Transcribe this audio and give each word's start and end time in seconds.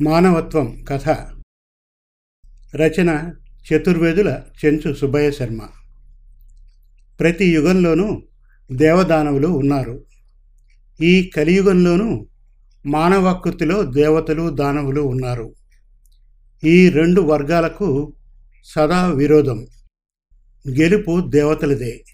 మానవత్వం 0.00 0.84
కథ. 0.88 1.08
రచన 2.76 3.34
చతుర్వేదుల 3.68 4.42
చెంచు 4.64 4.94
సుబ్బయ్య 4.94 5.30
శర్మ. 5.30 5.60
ప్రతి 7.20 7.54
యుగంలోనూ 7.54 8.22
దేవదానవులు 8.72 9.48
ఉన్నారు. 9.48 10.04
ఈ 11.00 11.30
కలియుగంలోనూ 11.36 12.26
మానవాకృతిలో 12.86 13.82
దేవతలు 13.82 14.50
దానవులు 14.50 15.00
ఉన్నారు. 15.00 15.54
ఈ 16.64 16.88
రెండు 16.88 17.20
వర్గాలకు 17.20 18.12
సదా 18.64 19.06
విరోధం. 19.06 19.66
గెలుపు 20.68 21.28
దేవతలదే. 21.28 22.04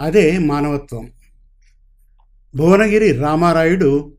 అదే 0.00 0.38
మానవత్వం. 0.38 1.12
భువనగిరి 2.56 3.12
రామారాయుడు 3.12 4.16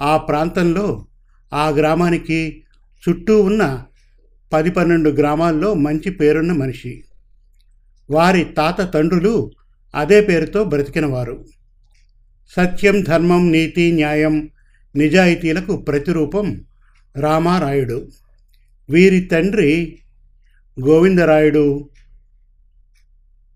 ఆ 0.00 0.16
ప్రాంతంలో 0.16 1.06
ఆ 1.54 1.68
గ్రామానికి 1.68 2.62
చుట్టూ 3.08 3.42
ఉన్న 3.42 3.84
పది 4.52 4.70
పన్నెండు 4.70 5.10
గ్రామాల్లో 5.10 5.74
మంచి 5.74 6.10
పేరున్న 6.10 6.52
మనిషి. 6.52 7.04
వారి 8.10 8.44
తాత 8.44 8.94
తండ్రులు 8.94 9.50
అదే 9.94 10.20
పేరుతో 10.20 10.64
బ్రతికినవారు. 10.64 11.44
సత్యం 12.56 13.00
ధర్మం 13.00 13.52
నీతి 13.52 13.92
న్యాయం 13.92 14.48
నిజాయితీలకు 14.96 15.76
ప్రతిరూపం 15.76 16.64
రామారాయుడు. 17.16 18.08
వీరి 18.90 19.20
తండ్రి 19.20 19.98
గోవిందరాయుడు. 20.86 21.88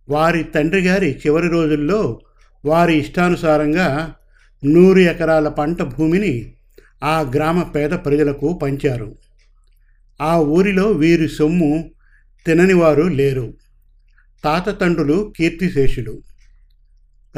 వారి 0.08 0.44
తండ్రి 0.44 0.80
గారి 0.80 1.12
చివరి 1.26 1.48
రోజుల్లో 1.48 2.20
వారి 2.64 2.96
ఇష్టానుసారంగా 2.96 4.14
నూరు 4.64 4.98
ఎకరాల 4.98 5.48
పంట 5.48 5.82
భూమిని 5.82 6.52
ఆ 7.04 7.20
గ్రామ 7.20 7.62
పేద 7.62 7.90
ప్రజలకు 7.90 8.58
పంచారు. 8.62 9.18
ఆ 10.20 10.36
ఊరిలో 10.36 10.90
వీరి 10.90 11.28
సొమ్ము 11.28 11.90
తిననివారు 12.46 13.02
లేరు. 13.02 13.54
తాత 14.44 14.80
తండ్రులు 14.80 15.32
కీర్తిశేషులు. 15.36 16.22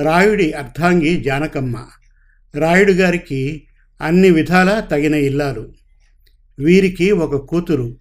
రాయుడి 0.03 0.53
అర్ధాంగి 0.53 1.23
జానకమ్మ. 1.23 1.87
రాయుడు 2.55 2.93
గారికి 2.93 3.67
అన్ని 4.01 4.31
విధాలా 4.31 4.81
తగిన 4.81 5.15
ఇల్లాలు. 5.15 5.73
వీరికి 6.59 7.11
ఒక 7.11 7.37
కూతురు. 7.37 7.97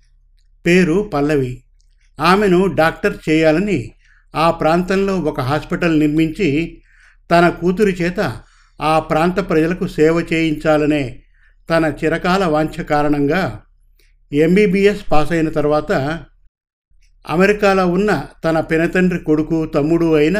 పేరు 0.65 1.11
పల్లవి. 1.13 1.63
ఆమెను 2.19 2.65
డాక్టర్ 2.65 3.17
చేయాలని 3.29 3.91
ఆ 4.35 4.51
ప్రాంతంలో 4.51 5.19
ఒక 5.19 5.39
హాస్పిటల్ 5.39 5.99
నిర్మించి 5.99 6.81
తన 7.31 7.49
కూతురి 7.49 7.91
చేత 7.91 8.41
ఆ 8.81 8.99
ప్రాంత 8.99 9.49
ప్రజలకు 9.49 9.87
సేవ 9.87 10.25
చేయించాలనే 10.33 11.23
తన 11.69 11.85
చిరకాల 11.99 12.43
వాంఛ 12.45 12.83
కారణంగా 12.83 13.41
ఎంబీబీఎస్ 14.33 15.03
పాస్ 15.11 15.31
అయిన 15.31 15.49
తర్వాత 15.49 15.91
అమెరికాలో 17.25 17.87
ఉన్న 17.87 18.11
తన 18.45 18.59
పినతండ్రి 18.59 19.19
కొడుకు 19.19 19.65
తమ్ముడు 19.65 20.13
అయిన 20.13 20.39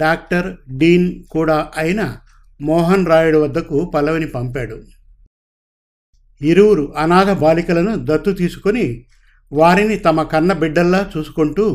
డాక్టర్ 0.00 0.48
డీన్ 0.78 1.24
కూడా 1.30 1.72
అయిన 1.76 2.18
మోహన్ 2.60 3.06
రాయుడు 3.06 3.38
వద్దకు 3.38 3.84
పల్లవిని 3.94 4.26
పంపాడు. 4.26 4.78
ఇరువురు 6.40 6.94
అనాథ 6.96 7.30
బాలికలను 7.30 7.92
దత్తు 8.04 8.30
తీసుకొని 8.30 8.86
వారిని 9.52 9.98
తమ 9.98 10.22
కన్న 10.22 10.52
బిడ్డల్లా 10.52 11.10
చూసుకుంటూ 11.16 11.66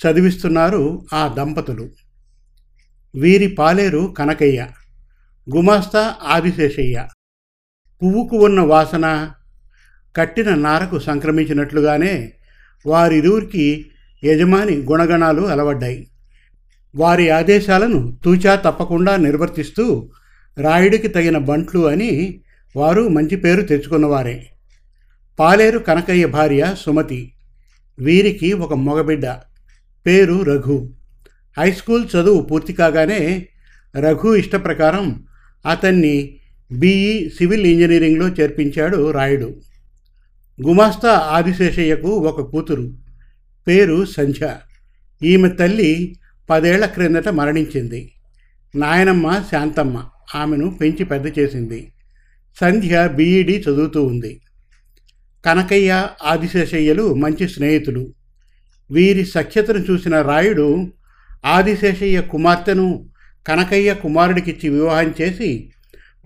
చదివిస్తున్నారు 0.00 1.06
ఆ 1.12 1.28
దంపతులు. 1.28 1.86
వీరి 3.14 3.46
పాలేరు 3.46 4.14
కనకయ్య 4.18 4.60
గుమాస్తా 5.46 6.02
ఆదిశేషయ్య. 6.22 6.96
పువ్వుకు 8.04 8.36
ఉన్న 8.36 8.60
వాసన 8.60 9.30
కట్టిన 10.16 10.54
నారకు 10.54 10.98
సంక్రమించినట్లుగానే 10.98 12.32
వారిరువురికి 12.86 13.86
యజమాని 14.24 14.76
గుణగణాలు 14.76 15.42
అలవడ్డాయి. 15.42 16.08
వారి 16.94 17.30
ఆదేశాలను 17.30 18.18
తూచా 18.24 18.54
తప్పకుండా 18.54 19.16
నిర్వర్తిస్తూ 19.16 20.10
రాయుడికి 20.58 21.08
తగిన 21.08 21.38
బంట్లు 21.38 21.86
అని 21.86 22.40
వారు 22.76 23.08
మంచి 23.08 23.36
పేరు 23.36 23.62
తెచ్చుకున్నవారే. 23.62 24.46
పాలేరు 25.38 25.78
కనకయ్య 25.78 26.26
భార్య 26.26 26.74
సుమతి. 26.80 27.32
వీరికి 27.98 28.52
ఒక 28.52 28.74
మగబిడ్డ. 28.74 29.26
పేరు 30.06 30.42
రఘు. 30.42 30.90
హై 31.58 31.72
స్కూల్ 31.72 32.04
చదువు 32.04 32.42
పూర్తి 32.42 32.72
కాగానే 32.72 33.48
రఘు 33.96 34.34
ఇష్ట 34.34 34.56
ప్రకారం 34.56 35.24
అతన్ని 35.70 36.38
బీఈ 36.72 37.28
సివిల్ 37.28 37.66
ఇంజనీరింగ్లో 37.66 38.28
చేర్పించాడు 38.28 39.10
రాయుడు. 39.10 39.60
గుమాస్తా 40.66 41.10
ఆదిశేషయ్యకు 41.10 42.08
ఒక 42.08 42.40
కూతురు 42.40 42.92
పేరు 43.68 44.04
సంధ్య. 44.04 44.56
ఈమె 45.22 45.48
తల్లి 45.48 46.16
పదేళ్ళ 46.50 46.86
క్రిందట 46.86 47.28
మరణించింది. 47.28 48.12
నాయనమ్మ 48.76 49.44
శాంతమ్మ 49.50 50.04
ఆమెను 50.34 50.78
పెంచి 50.80 51.04
పెద్ద 51.04 51.38
చేసింది. 51.38 51.92
సంధ్య 52.60 53.10
బీఈడి 53.14 53.58
చదువుతూ 53.58 54.04
ఉంది. 54.04 54.40
కనకయ్య 55.46 56.08
ఆదిశేషయ్యలు 56.24 57.14
మంచి 57.14 57.48
స్నేహితులు. 57.48 58.14
వీరి 58.90 59.26
సఖ్యతను 59.26 59.84
చూసిన 59.90 60.22
రాయుడు 60.22 60.92
ఆదిశేషయ్య 61.46 62.20
కుమార్తెను 62.20 63.08
కనకయ్య 63.48 63.94
కుమారుడికిచ్చి 63.94 64.68
వివాహం 64.68 65.14
చేసి 65.20 65.70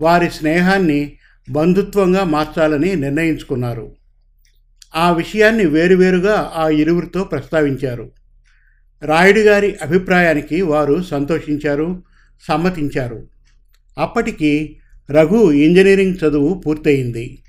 వారి 0.01 0.29
స్నేహాన్ని 0.29 1.17
బంధుత్వంగా 1.49 2.23
మార్చాలని 2.23 2.95
నిర్ణయించుకున్నారు. 2.95 3.95
ఆ 4.95 5.11
విషయాన్ని 5.11 5.65
వేరువేరుగా 5.65 6.51
ఆ 6.55 6.69
ఇరువురితో 6.69 7.23
ప్రస్తావించారు. 7.23 8.11
రాయుడు 9.03 9.39
గారి 9.39 9.75
అభిప్రాయానికి 9.81 10.61
వారు 10.61 11.03
సంతోషించారు 11.03 12.03
సమ్మతించారు. 12.47 13.27
అప్పటికి 13.97 14.79
రఘు 15.11 15.51
ఇంజనీరింగ్ 15.51 16.15
చదువు 16.15 16.53
పూర్తయింది. 16.65 17.43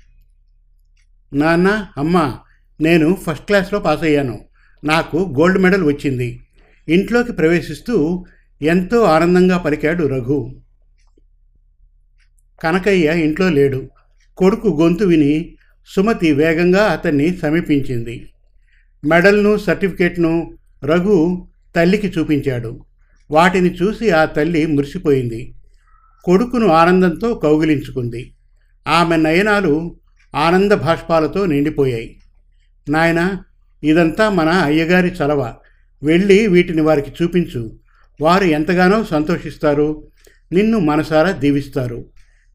నాన్న 1.33 1.85
అమ్మ 1.97 2.37
నేను 2.81 3.17
ఫస్ట్ 3.23 3.45
క్లాస్లో 3.45 3.79
పాస్ 3.79 4.03
అయ్యాను 4.03 4.39
నాకు 4.83 5.17
గోల్డ్ 5.17 5.59
మెడల్ 5.59 5.83
వచ్చింది. 5.83 6.39
ఇంట్లోకి 6.89 7.31
ప్రవేశిస్తూ 7.31 8.25
ఎంతో 8.61 9.03
ఆనందంగా 9.03 9.57
పలికాడు 9.57 10.07
రఘు. 10.07 10.61
కనకయ్య 12.61 13.23
ఇంట్లో 13.23 13.49
లేడు. 13.49 13.89
కొడుకు 14.37 14.77
గొంతు 14.81 15.03
విని 15.03 15.55
సుమతి 15.95 16.31
వేగంగా 16.31 16.83
అతన్ని 16.83 17.37
సమీపించింది. 17.37 18.29
మెడల్ను 19.07 19.57
సర్టిఫికేట్ను 19.57 20.57
రఘు 20.83 21.47
తల్లికి 21.75 22.07
చూపించాడు. 22.07 22.85
వాటిని 23.31 23.73
చూసి 23.73 24.09
ఆ 24.09 24.25
తల్లి 24.25 24.65
మురిసిపోయింది. 24.65 25.53
కొడుకును 26.23 26.67
ఆనందంతో 26.67 27.33
కౌగిలించుకుంది. 27.33 28.33
ఆమె 28.87 29.17
నయనాలు 29.17 29.95
ఆనంద 30.35 30.71
భాష్పాలతో 30.71 31.45
నిండిపోయాయి. 31.45 32.19
నాయన 32.89 33.37
ఇదంతా 33.83 34.29
మన 34.29 34.49
అయ్యగారి 34.49 35.07
చలవ. 35.07 35.53
వెళ్ళి 36.03 36.47
వీటిని 36.47 36.81
వారికి 36.81 37.23
చూపించు. 37.23 37.79
వారు 38.21 38.43
ఎంతగానో 38.43 39.03
సంతోషిస్తారు. 39.03 40.07
నిన్ను 40.51 40.79
మనసారా 40.79 41.31
దీవిస్తారు. 41.31 42.05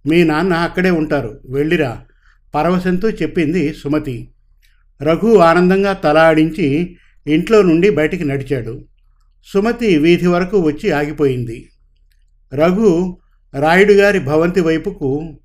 మీ 0.06 0.24
నాన్న 0.24 0.52
అక్కడే 0.52 0.90
ఉంటారు. 0.90 1.40
వెళ్ళిరా. 1.48 2.04
పరవశంతో 2.54 3.10
చెప్పింది 3.10 3.74
సుమతి. 3.74 4.30
రఘు 5.02 5.36
ఆనందంగా 5.36 5.92
తల 5.92 6.18
ఆడించి 6.18 6.96
ఇంట్లో 7.26 7.62
నుండి 7.62 7.90
బయటికి 7.90 8.24
నడిచాడు. 8.24 8.84
సుమతి 9.44 9.98
వీధి 9.98 10.26
వరకు 10.26 10.60
వచ్చి 10.60 10.90
ఆగిపోయింది. 10.90 11.68
రఘు 12.54 13.18
రాయుడు 13.60 13.92
గారి 13.92 14.18
భవంతి 14.18 14.60
వైపుకు 14.60 15.38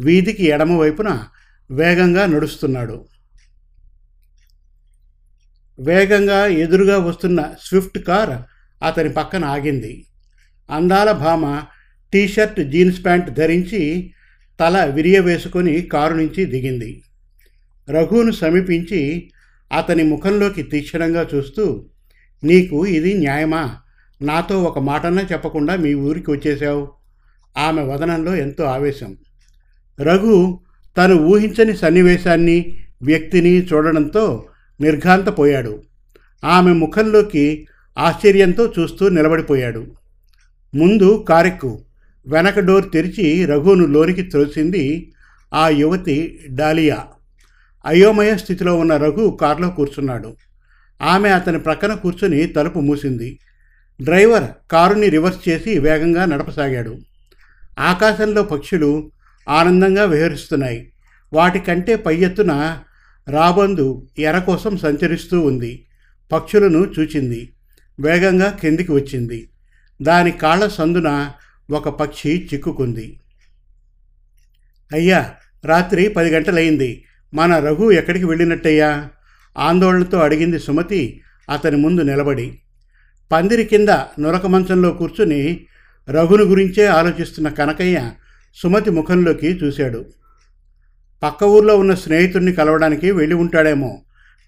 వీధికి 0.00 0.44
ఎడమ 0.44 0.72
వైపున 0.72 1.24
వేగంగా 1.70 2.26
నడుస్తున్నాడు. 2.26 3.04
వేగంగా 5.80 6.46
ఎదురుగా 6.46 6.98
వస్తున్న 6.98 7.54
స్విఫ్ట్ 7.62 7.98
కార్ 7.98 8.42
అతని 8.84 9.08
పక్కన 9.08 9.44
ఆగింది. 9.44 10.06
అందాల 10.70 11.12
భామ 11.12 11.62
టీషర్ట్ 12.12 12.60
జీన్స్ 12.60 13.04
ప్యాంట్ 13.04 13.30
ధరించి 13.30 14.10
తల 14.60 14.84
విరియవేసుకొని 14.84 15.82
కారు 15.82 16.14
నుంచి 16.14 16.44
దిగింది. 16.44 17.02
రఘును 17.90 18.30
సమీపించి 18.30 19.30
అతని 19.78 20.02
ముఖంలోకి 20.02 20.62
తీక్షణంగా 20.62 21.28
చూస్తూ 21.34 21.84
నీకు 22.44 22.86
ఇది 22.86 23.14
న్యాయమా? 23.14 23.76
నాతో 24.22 24.62
ఒక 24.62 24.78
మాటన్నా 24.78 25.22
చెప్పకుండా 25.32 25.76
మీ 25.76 25.94
ఊరికి 25.94 26.30
వచ్చేశావు. 26.30 26.88
ఆమె 27.58 27.82
వదనంలో 27.82 28.34
ఎంతో 28.34 28.64
ఆవేశం. 28.64 29.16
రఘు 30.00 30.60
తను 30.96 31.14
ఊహించని 31.14 31.76
సన్నివేశాన్ని 31.76 32.78
వ్యక్తిని 33.02 33.62
చూడడంతో 33.62 34.48
నిర్ఘాంతపోయాడు. 34.80 35.82
ఆమె 36.44 36.72
ముఖంలోకి 36.72 37.66
ఆశ్చర్యంతో 37.98 38.72
చూస్తూ 38.78 39.08
నిలబడిపోయాడు. 39.08 39.86
ముందు 40.74 41.24
కారెక్కు. 41.28 41.80
వెనక 42.26 42.58
డోర్ 42.58 42.92
తెరిచి 42.92 43.46
రఘును 43.46 43.86
లోనికి 43.86 44.22
త్రోసింది 44.22 45.12
ఆ 45.54 45.68
యువతి 45.68 46.40
డాలియా. 46.50 47.04
అయోమయ 47.86 48.36
స్థితిలో 48.36 48.78
ఉన్న 48.78 48.96
రఘు 48.96 49.38
కారులో 49.40 49.70
కూర్చున్నాడు. 49.70 50.36
ఆమె 51.02 51.28
అతని 51.28 51.58
ప్రక్కన 51.58 51.94
కూర్చుని 51.94 52.46
తలుపు 52.46 52.78
మూసింది. 52.78 53.38
డ్రైవర్ 54.02 54.70
కారుని 54.72 55.08
రివర్స్ 55.08 55.48
చేసి 55.48 55.78
వేగంగా 55.78 56.24
నడపసాగాడు. 56.24 56.98
ఆకాశంలో 57.78 58.42
పక్షులు 58.42 59.10
ఆనందంగా 59.48 60.04
విహరిస్తున్నాయి. 60.04 60.92
వాటికంటే 61.32 61.96
పై 61.96 62.16
ఎత్తున 62.16 62.78
రాబందు 63.30 64.06
ఎర 64.18 64.38
కోసం 64.38 64.78
సంచరిస్తూ 64.78 65.40
ఉంది. 65.40 65.86
పక్షులను 66.32 66.86
చూచింది. 66.98 67.52
వేగంగా 68.00 68.50
కిందికి 68.50 68.92
వచ్చింది. 68.92 69.48
దాని 70.02 70.30
కాళ్ళ 70.30 70.68
సందున 70.68 71.30
ఒక 71.70 71.88
పక్షి 71.88 72.48
చిక్కుకుంది. 72.54 73.20
అయ్యా 74.92 75.30
రాత్రి 75.64 76.08
పది 76.08 76.30
గంటలయింది. 76.30 77.04
మన 77.34 77.58
రఘు 77.58 77.90
ఎక్కడికి 77.90 78.24
వెళ్ళినట్టయ్యా? 78.24 79.08
ఆందోళనతో 79.58 80.18
అడిగింది 80.18 80.58
సుమతి. 80.58 81.20
అతని 81.50 81.76
ముందు 81.76 82.00
నిలబడి 82.00 82.58
పందిరి 83.32 83.64
కింద 83.64 83.88
నురక 84.20 84.46
మంచంలో 84.46 84.90
కూర్చుని 84.90 85.66
రఘును 86.10 86.44
గురించే 86.44 86.86
ఆలోచిస్తున్న 86.86 87.48
కనకయ్య 87.48 88.10
సుమతి 88.54 88.90
ముఖంలోకి 88.90 89.46
చూశాడు. 89.46 90.04
పక్క 91.22 91.44
ఊర్లో 91.44 91.78
ఉన్న 91.78 91.94
స్నేహితుడిని 91.94 92.52
కలవడానికి 92.52 93.10
వెళ్ళి 93.10 93.34
ఉంటాడేమో. 93.34 94.02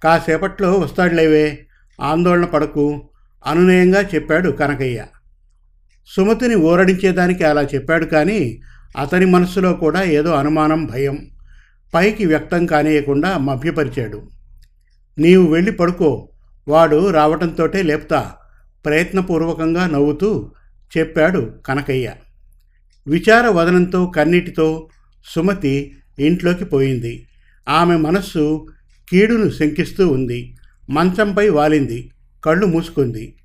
కాసేపట్లో 0.05 0.73
వస్తాడులేవే. 0.73 1.67
ఆందోళన 2.01 2.45
పడకు. 2.45 3.11
అనునయంగా 3.47 4.03
చెప్పాడు 4.15 4.51
కనకయ్య. 4.51 5.05
సుమతిని 6.07 6.55
ఊరడించేదానికి 6.55 7.45
అలా 7.45 7.63
చెప్పాడు 7.63 8.05
కానీ 8.05 8.61
అతని 8.99 9.27
మనసులో 9.27 9.73
కూడా 9.73 10.03
ఏదో 10.03 10.31
అనుమానం 10.33 10.87
భయం 10.87 11.31
పైకి 11.95 12.27
వ్యక్తం 12.27 12.67
కానియకుండా 12.67 13.39
మభ్యపరిచాడు. 13.39 14.31
నీవు 15.19 15.53
వెళ్ళి 15.53 15.73
పడుకో 15.73 16.29
వాడు 16.69 17.11
రావటంతోటే 17.11 17.83
లేపుతా 17.83 18.33
ప్రయత్నపూర్వకంగా 18.85 19.87
నవ్వుతూ 19.87 20.53
చెప్పాడు 20.99 21.55
కనకయ్య. 21.67 22.13
విచార 23.07 23.49
వదనంతో 23.49 24.07
కన్నీటితో 24.07 24.89
సుమతి 25.35 25.97
ఇంట్లోకి 26.19 26.65
పోయింది. 26.65 27.27
ఆమె 27.69 27.97
మనస్సు 27.97 28.67
కీడును 29.11 29.51
శంకిస్తూ 29.51 30.09
ఉంది. 30.09 30.57
మంచంపై 30.91 31.49
వాలింది 31.49 32.11
కళ్ళు 32.45 32.67
మూసుకుంది. 32.67 33.37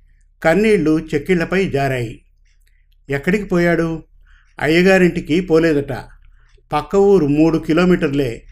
కన్నీళ్ళు 0.42 1.08
చెక్కిళ్ళపై 1.14 1.68
జారాయి. 1.68 2.22
ఎక్కడికి 3.10 3.44
పోయాడు? 3.44 4.02
అయ్యగారింటికి 4.60 5.40
పోలేదట. 5.40 5.92
పక్క 6.72 6.96
ఊరు 6.96 7.26
మూడు 7.26 7.58
కిలోమీటర్లే. 7.58 8.44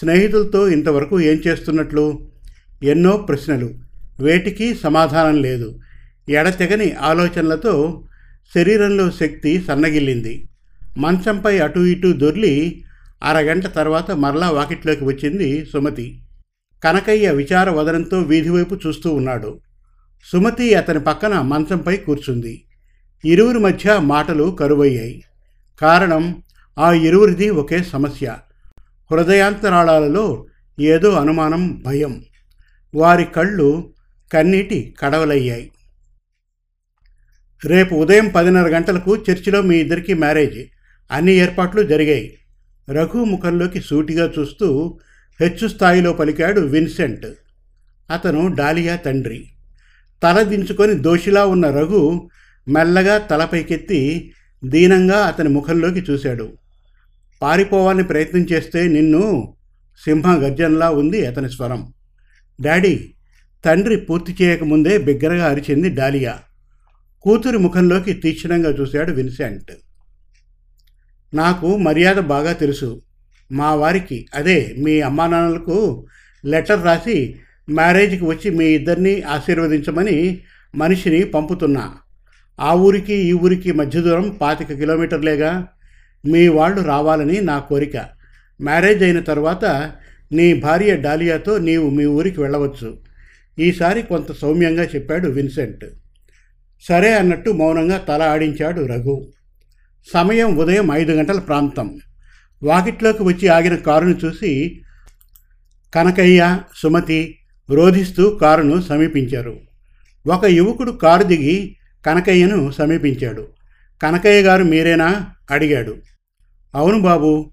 స్నేహితులతో 0.00 0.68
ఇంతవరకు 0.68 1.20
ఏం 1.20 1.42
చేస్తున్నట్లు? 1.46 2.30
ఎన్నో 2.82 3.16
ప్రశ్నలు. 3.16 3.74
వేటికి 4.20 4.74
సమాధానం 4.74 5.42
లేదు. 5.42 5.78
ఎడతెగని 6.28 6.92
ఆలోచనలతో 6.92 8.04
శరీరంలో 8.54 9.10
శక్తి 9.10 9.64
సన్నగిల్లింది. 9.68 10.48
మంచంపై 10.98 11.58
అటు 11.58 11.80
ఇటు 11.80 12.12
దొర్లి 12.12 12.84
అరగంట 13.22 13.66
తర్వాత 13.66 14.10
మరలా 14.10 14.50
వాకిట్లోకి 14.50 15.04
వచ్చింది 15.04 15.64
సుమతి. 15.64 16.22
కనకయ్య 16.84 17.30
విచార 17.30 17.70
వదనంతో 17.70 18.18
వీధివైపు 18.18 18.78
చూస్తూ 18.86 19.14
ఉన్నాడు. 19.14 19.60
సుమతి 20.32 20.74
అతని 20.74 21.00
పక్కన 21.00 21.40
మంచంపై 21.40 21.96
కూర్చుంది. 21.96 22.65
ఇరువురి 23.26 23.58
మధ్య 23.58 23.98
మాటలు 23.98 24.56
కరువయ్యాయి. 24.60 25.24
కారణం 25.80 26.42
ఆ 26.78 26.92
ఇరువురిది 26.92 27.50
ఒకే 27.50 27.82
సమస్య. 27.82 28.36
హృదయాంతరాళాలలో 29.12 30.46
ఏదో 30.80 31.10
అనుమానం 31.10 31.82
భయం. 31.86 32.24
వారి 32.94 33.24
కళ్ళు 33.24 33.92
కన్నీటి 34.32 34.94
కడవలయ్యాయి. 35.00 35.70
రేపు 37.64 37.94
ఉదయం 37.94 38.28
పదిన్నర 38.28 38.68
గంటలకు 38.68 39.16
చర్చిలో 39.16 39.62
మీ 39.62 39.76
ఇద్దరికి 39.76 40.14
మ్యారేజ్ 40.14 40.64
అన్ని 41.10 41.32
ఏర్పాట్లు 41.32 41.82
జరిగాయి. 41.82 42.38
రఘు 42.90 43.24
ముఖంలోకి 43.24 43.80
సూటిగా 43.80 44.32
చూస్తూ 44.38 44.98
హెచ్చు 45.40 45.68
స్థాయిలో 45.68 46.12
పలికాడు 46.12 46.60
విన్సెంట్. 46.60 47.26
అతను 48.10 48.54
డాలియా 48.54 48.96
తండ్రి. 48.96 49.50
తల 50.22 50.42
దించుకొని 50.42 50.94
దోషిలా 50.94 51.46
ఉన్న 51.46 51.70
రఘు 51.70 52.28
మెల్లగా 52.68 53.18
తలపైకెత్తి 53.18 54.32
దీనంగా 54.64 55.16
అతని 55.16 55.48
ముఖంలోకి 55.48 56.04
చూశాడు. 56.10 56.52
పారిపోవాలని 57.42 58.04
ప్రయత్నం 58.04 58.46
చేస్తే 58.52 58.88
నిన్ను 58.88 59.54
సింహ 60.04 60.34
గర్జనలా 60.34 60.90
ఉంది 60.90 61.26
అతని 61.26 61.50
స్వరం. 61.50 61.92
డాడీ 62.60 63.14
తండ్రి 63.64 63.96
పూర్తి 63.96 64.36
చేయకముందే 64.42 64.98
బిగ్గరగా 64.98 65.46
అరిచింది 65.46 65.90
డాలియా. 65.90 66.38
కూతురి 67.22 67.58
ముఖంలోకి 67.58 68.12
తీక్షణంగా 68.12 68.70
చూశాడు 68.70 69.12
విన్సెంట్. 69.12 69.72
నాకు 71.34 71.76
మర్యాద 71.76 72.16
బాగా 72.16 72.52
తెలుసు. 72.52 73.02
మా 73.52 73.74
వారికి 73.74 74.26
అదే 74.34 74.74
మీ 74.78 75.00
అమ్మానాన్నలకు 75.00 76.06
లెటర్ 76.44 76.84
రాసి 76.84 77.36
మ్యారేజ్కి 77.70 78.24
వచ్చి 78.24 78.50
మీ 78.50 78.64
ఇద్దరిని 78.64 79.22
ఆశీర్వదించమని 79.22 80.40
మనిషిని 80.74 81.24
పంపుతున్నా. 81.24 81.94
ఆ 82.60 82.74
ఊరికి 82.74 83.14
ఈ 83.14 83.32
ఊరికి 83.32 83.72
మధ్య 83.72 84.00
దూరం 84.00 84.38
పాతిక 84.40 84.72
కిలోమీటర్లేగా 84.72 85.68
మీ 86.24 86.48
వాళ్ళు 86.48 86.82
రావాలని 86.82 87.40
నా 87.40 87.58
కోరిక. 87.58 87.96
మ్యారేజ్ 88.60 89.02
అయిన 89.02 89.20
తర్వాత 89.20 89.92
నీ 90.32 90.54
భార్య 90.54 90.96
డాలియాతో 90.96 91.58
నీవు 91.58 91.90
మీ 91.90 92.04
ఊరికి 92.04 92.40
వెళ్ళవచ్చు. 92.40 92.98
ఈసారి 93.58 94.02
కొంత 94.02 94.32
సౌమ్యంగా 94.32 94.82
చెప్పాడు 94.82 95.28
విన్సెంట్. 95.28 95.84
సరే 96.88 97.14
అన్నట్టు 97.14 97.50
మౌనంగా 97.50 97.98
తల 97.98 98.22
ఆడించాడు 98.22 98.86
రఘు. 98.86 99.26
సమయం 100.12 100.56
ఉదయం 100.56 100.92
ఐదు 100.92 101.12
గంటల 101.12 101.38
ప్రాంతం. 101.38 101.98
వాకిట్లోకి 102.62 103.22
వచ్చి 103.22 103.48
ఆగిన 103.48 103.74
కారును 103.74 104.18
చూసి 104.24 104.80
కనకయ్య 105.94 106.58
సుమతి 106.76 107.38
రోధిస్తూ 107.70 108.30
కారును 108.30 108.82
సమీపించారు. 108.82 109.60
ఒక 110.26 110.44
యువకుడు 110.44 110.90
కారు 110.90 111.22
దిగి 111.22 111.76
కనకయ్యను 112.06 112.72
సమీపించాడు. 112.78 113.48
కనకయ్య 114.02 114.42
గారు 114.42 114.64
మీరేనా? 114.64 115.26
అడిగాడు. 115.50 115.96
అవును 116.74 117.00
బాబు 117.00 117.52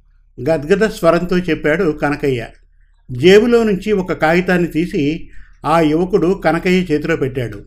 గద్గద 0.50 0.90
స్వరంతో 0.90 1.38
చెప్పాడు 1.38 1.92
కనకయ్య. 1.92 2.48
జేబులో 3.12 3.64
నుంచి 3.64 3.92
ఒక 3.92 4.14
కాగితాన్ని 4.14 4.68
తీసి 4.68 5.30
ఆ 5.66 5.80
యువకుడు 5.80 6.42
కనకయ్య 6.46 6.94
చేతిలో 6.94 7.16
పెట్టాడు. 7.16 7.66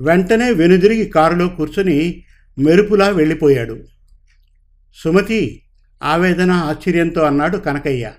వెంటనే 0.00 0.50
వెనుదిరిగి 0.50 1.04
కారులో 1.04 1.48
కూర్చొని 1.48 2.24
మెరుపులా 2.58 3.08
వెళ్ళిపోయాడు. 3.08 3.84
సుమతి 5.04 5.62
ఆవేదన 6.02 6.50
ఆశ్చర్యంతో 6.50 7.22
అన్నాడు 7.22 7.58
కనకయ్య. 7.58 8.10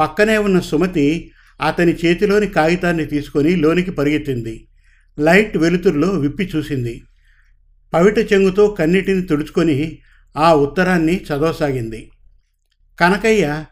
పక్కనే 0.00 0.38
ఉన్న 0.38 0.60
సుమతి 0.60 1.30
అతని 1.66 1.92
చేతిలోని 1.92 2.46
కాగితాన్ని 2.46 3.06
తీసుకొని 3.06 3.56
లోనికి 3.56 3.90
పరిగెత్తింది. 3.90 4.68
లైట్ 5.20 5.56
వెలుతురులో 5.56 6.08
విప్పి 6.08 6.50
చూసింది. 6.56 7.02
పవిట 7.94 8.32
చెంగుతో 8.32 8.68
కన్నిటిని 8.68 9.22
తుడుచుకొని 9.22 9.98
ఆ 10.36 10.54
ఉత్తరాన్ని 10.54 11.16
చదవసాగింది. 11.16 12.10
కనకయ్య 13.00 13.64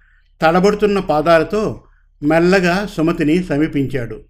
తడబడుతున్న 0.43 0.99
పాదాలతో 0.99 1.85
మెల్లగా 2.23 2.89
సుమతిని 2.97 3.43
సమీపించాడు. 3.43 4.25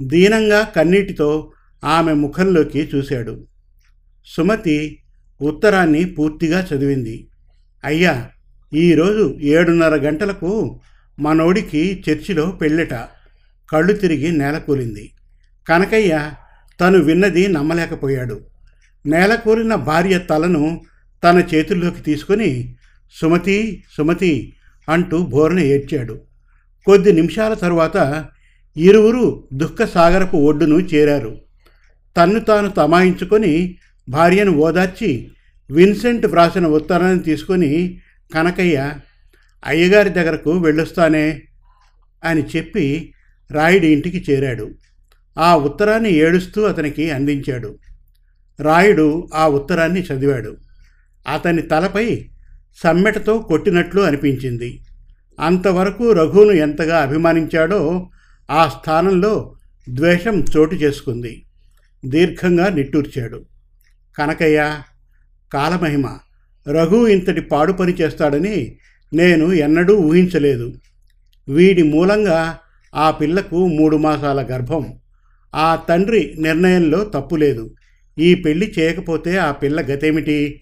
దీనంగా 0.00 0.62
కన్నీటితో 0.62 1.52
ఆమె 1.84 2.12
ముఖంలోకి 2.12 2.90
చూశాడు. 2.94 3.46
సుమతి 4.26 4.98
ఉత్తరాన్ని 5.42 6.04
పూర్తిగా 6.04 6.66
చదివింది. 6.74 7.28
అయ్యా 7.84 8.30
ఈరోజు 8.74 9.38
ఏడున్నర 9.40 9.94
గంటలకు 9.94 10.80
మనోడికి 11.20 12.04
చర్చిలో 12.10 12.50
పెళ్ళట. 12.50 12.94
కళ్ళు 13.72 13.92
తిరిగి 13.92 14.32
నేలకూలింది. 14.32 15.12
కనకయ్య 15.68 16.30
తను 16.80 16.98
విన్నది 16.98 17.48
నమ్మలేకపోయాడు. 17.48 18.51
నేలకూరిన 19.06 19.74
భార్య 19.74 20.18
తలను 20.18 20.80
తన 21.24 21.48
చేతుల్లోకి 21.54 22.00
తీసుకుని 22.00 22.76
సుమతి 23.12 23.84
సుమతి 23.96 24.54
అంటూ 24.88 25.18
బోరన 25.18 25.58
ఏడ్చాడు. 25.58 26.20
కొద్ది 26.86 27.12
నిమిషాల 27.12 27.54
తరువాత 27.54 28.26
ఇరువురు 28.76 29.48
దుఃఖసాగరపు 29.52 30.36
ఒడ్డును 30.36 30.76
చేరారు. 30.76 31.38
తన్ను 32.16 32.40
తాను 32.40 32.70
తమాయించుకొని 32.70 33.78
భార్యను 34.08 34.52
ఓదార్చి 34.52 35.30
విన్సెంట్ 35.70 36.26
వ్రాసిన 36.26 36.66
ఉత్తరాన్ని 36.66 37.22
తీసుకొని 37.22 38.00
కనకయ్య 38.34 38.92
అయ్యగారి 39.66 40.10
దగ్గరకు 40.10 40.50
వెళ్ళొస్తానే 40.50 41.42
అని 42.24 42.42
చెప్పి 42.56 43.14
రాయుడి 43.50 43.88
ఇంటికి 43.88 44.24
చేరాడు. 44.30 44.70
ఆ 45.38 45.56
ఉత్తరాన్ని 45.56 46.12
ఏడుస్తూ 46.12 46.62
అతనికి 46.62 47.10
అందించాడు. 47.10 47.78
రాయుడు 48.60 49.28
ఆ 49.34 49.48
ఉత్తరాన్ని 49.48 50.02
చదివాడు. 50.02 50.56
అతని 51.32 51.62
తలపై 51.62 52.28
సమ్మెటతో 52.82 53.38
కొట్టినట్లు 53.38 54.00
అనిపించింది. 54.00 54.80
అంతవరకు 55.40 56.12
రఘును 56.12 56.52
ఎంతగా 56.52 56.98
అభిమానించాడో 56.98 58.10
ఆ 58.50 58.68
స్థానంలో 58.68 59.54
ద్వేషం 59.88 60.44
చోటు 60.56 60.74
చేసుకుంది. 60.74 61.46
దీర్ఘంగా 62.04 62.68
నిట్టూర్చాడు. 62.68 63.44
కనకయ్య 64.18 64.78
కాలమహిమ 65.52 66.18
రఘు 66.68 67.06
ఇంతటి 67.06 67.40
పాడు 67.40 67.72
పని 67.72 67.92
చేస్తాడని 67.92 68.76
నేను 69.14 69.52
ఎన్నడూ 69.52 69.96
ఊహించలేదు. 69.96 70.72
వీడి 71.48 71.82
మూలంగా 71.82 72.58
ఆ 72.94 73.10
పిల్లకు 73.10 73.66
మూడు 73.66 73.96
మాసాల 73.96 74.42
గర్భం. 74.42 74.98
ఆ 75.54 75.76
తండ్రి 75.76 76.34
నిర్ణయంలో 76.38 77.04
తప్పులేదు 77.04 77.74
ఈ 78.18 78.34
పెళ్ళి 78.34 78.74
చేయకపోతే 78.78 79.36
ఆ 79.36 79.52
పిల్ల 79.52 79.80
గతేమిటి? 79.80 80.60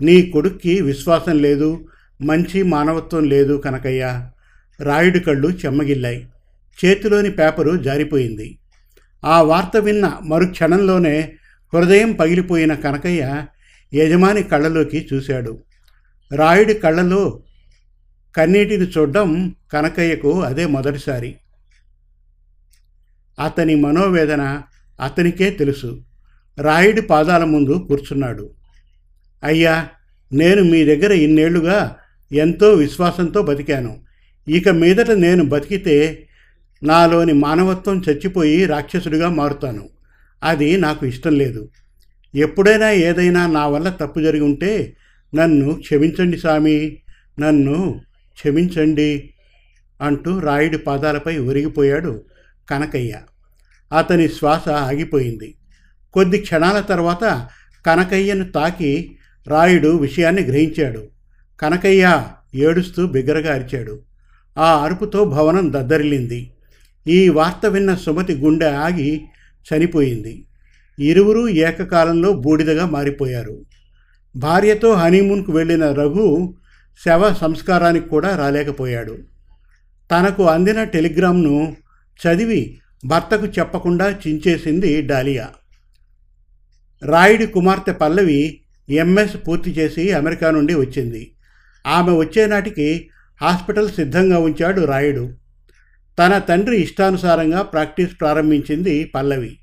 నీ 0.00 0.22
కొడుక్కి 0.22 0.82
విశ్వాసం 0.82 1.38
లేదు 1.38 1.88
మంచి 2.22 2.62
మానవత్వం 2.62 3.24
లేదు 3.24 3.62
కనకయ్య. 3.64 4.28
రాయుడి 4.80 5.20
కళ్ళు 5.20 5.48
చెమ్మగిల్లాయి. 5.48 6.28
చేతిలోని 6.84 7.30
పేపరు 7.30 7.76
జారిపోయింది. 7.76 8.58
ఆ 9.24 9.42
వార్త 9.42 9.76
విన్న 9.76 10.18
మరుక్షణంలోనే 10.22 11.32
హృదయం 11.74 12.12
పగిలిపోయిన 12.12 12.74
కనకయ్య 12.74 13.46
యజమాని 13.94 14.42
కళ్ళలోకి 14.42 15.08
చూశాడు. 15.12 15.62
రాయుడి 16.36 16.74
కళ్ళలో 16.74 17.42
కన్నీటిని 18.36 18.84
చూడడం 18.84 19.54
కనకయ్యకు 19.72 20.42
అదే 20.42 20.66
మొదటిసారి. 20.66 21.36
అతని 23.44 23.74
మనోవేదన 23.74 24.62
అతనికే 25.00 25.50
తెలుసు. 25.50 26.02
రాయుడి 26.58 27.02
పాదాల 27.02 27.44
ముందు 27.44 27.84
కూర్చున్నాడు. 27.88 28.50
అయ్యా 29.44 29.88
నేను 30.32 30.62
మీ 30.62 30.84
దగ్గర 30.84 31.12
ఇన్నేళ్ళుగా 31.12 31.96
ఎంతో 32.32 32.70
విశ్వాసంతో 32.70 33.42
బతికాను. 33.42 34.00
ఇక 34.48 34.68
మీదట 34.68 35.10
నేను 35.10 35.44
బతికితే 35.44 36.28
నాలోని 36.82 37.32
మానవత్వం 37.32 38.02
చచ్చిపోయి 38.10 38.66
రాక్షసుడిగా 38.66 39.28
మారుతాను. 39.28 39.88
అది 40.42 40.76
నాకు 40.76 41.06
ఇష్టం 41.06 41.36
లేదు. 41.36 41.68
ఎప్పుడైనా 42.34 42.90
ఏదైనా 42.90 43.46
నా 43.46 43.66
వల్ల 43.66 43.88
తప్పు 43.88 44.20
జరిగి 44.20 44.42
ఉంటే 44.42 44.96
నన్ను 45.34 45.74
క్షమించండి 45.74 46.38
స్వామి 46.38 47.02
నన్ను 47.40 48.00
క్షమించండి 48.34 49.34
అంటూ 50.02 50.38
రాయుడి 50.38 50.78
పాదాలపై 50.78 51.38
ఒరిగిపోయాడు 51.38 52.24
కనకయ్య. 52.70 53.16
అతని 53.98 54.28
శ్వాస 54.28 54.68
ఆగిపోయింది. 54.68 55.54
కొద్ది 56.12 56.38
క్షణాల 56.38 56.80
తర్వాత 56.80 57.48
కనకయ్యను 57.86 58.52
తాకి 58.52 59.16
రాయుడు 59.48 59.88
విషయాన్ని 59.88 60.42
గ్రహించాడు. 60.42 61.02
కనకయ్య 61.60 62.24
ఏడుస్తూ 62.54 63.06
బిగ్గరగా 63.06 63.54
అరిచాడు. 63.54 64.00
ఆ 64.58 64.84
అరుపుతో 64.84 65.24
భవనం 65.24 65.72
దద్దరిల్లింది. 65.72 66.52
ఈ 67.06 67.28
వార్త 67.28 67.66
విన్న 67.66 67.94
సుమతి 67.94 68.34
గుండె 68.34 68.66
ఆగి 68.66 69.24
చనిపోయింది. 69.74 70.46
ఇరువురు 70.98 71.48
ఏకకాలంలో 71.48 72.32
బూడిదగా 72.32 72.86
మారిపోయారు. 72.86 73.64
భార్యతో 74.36 74.92
హనీమూన్కు 74.92 75.52
వెళ్ళిన 75.52 75.92
రఘు 75.92 76.54
శవ 77.06 77.34
సంస్కారానికి 77.34 78.08
కూడా 78.08 78.36
రాలేకపోయాడు. 78.36 79.18
తనకు 80.10 80.44
అందిన 80.44 80.84
టెలిగ్రామ్ను 80.84 81.76
చదివి 82.26 82.78
భర్తకు 83.06 83.46
చెప్పకుండా 83.46 84.10
చించేసింది 84.10 85.02
డాలియా. 85.02 85.48
రాయుడి 87.04 87.46
కుమార్తె 87.46 87.92
పల్లవి 87.92 88.60
ఎంఎస్ 88.90 89.36
పూర్తి 89.48 89.70
చేసి 89.70 90.12
అమెరికా 90.12 90.50
నుండి 90.50 90.74
వచ్చింది. 90.74 91.34
ఆమె 91.86 92.12
వచ్చే 92.12 92.46
నాటికి 92.46 93.10
హాస్పిటల్ 93.42 93.88
సిద్ధంగా 93.88 94.38
ఉంచాడు 94.38 94.80
రాయుడు. 94.84 95.30
తన 96.18 96.38
తండ్రి 96.38 96.80
ఇష్టానుసారంగా 96.80 97.62
ప్రాక్టీస్ 97.62 98.20
ప్రారంభించింది 98.20 99.04
పల్లవి. 99.04 99.58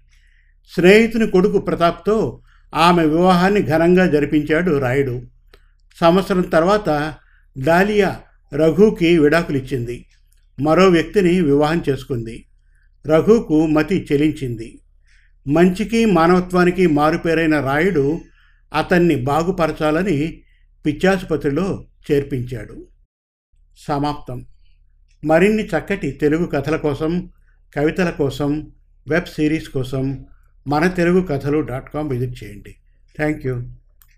స్నేహితుని 0.75 1.27
కొడుకు 1.27 1.58
ప్రతాప్తో 1.58 2.41
ఆమె 2.75 3.05
వివాహాన్ని 3.05 3.62
ఘనంగా 3.62 4.05
జరిపించాడు 4.05 4.77
రాయుడు. 4.77 5.22
సంవత్సరం 6.00 6.41
తర్వాత 6.41 7.13
డాలియా 7.58 8.19
రఘుకి 8.53 9.17
విడాకులిచ్చింది. 9.17 10.05
మరో 10.62 10.89
వ్యక్తిని 10.89 11.41
వివాహం 11.41 11.84
చేసుకుంది. 11.89 12.46
రఘుకు 13.08 13.67
మతి 13.67 14.08
చెలించింది. 14.12 14.79
మంచికి 15.49 16.05
మానవత్వానికి 16.05 16.87
మారుపేరైన 16.87 17.59
రాయుడు 17.59 18.19
అతన్ని 18.73 19.15
బాగుపరచాలని 19.15 20.43
పిచ్చాసుపత్రిలో 20.85 21.87
చేర్పించాడు. 22.11 22.87
సమాప్తం. 23.77 24.45
మరిన్ని 25.25 25.65
చక్కటి 25.65 26.11
తెలుగు 26.11 26.45
కథల 26.45 26.75
కోసం 26.75 27.31
కవితల 27.75 28.09
కోసం 28.09 28.71
వెబ్ 29.09 29.25
సిరీస్ 29.25 29.69
కోసం 29.69 30.25
మన 30.67 30.87
తెలుగు 30.87 31.21
కథలు 31.21 31.59
డాట్ 31.59 31.93
కామ్ 31.93 32.09
విజిట్ 32.09 32.43
చేయండి. 32.43 32.75
Thank 33.17 33.47
you. 33.47 33.63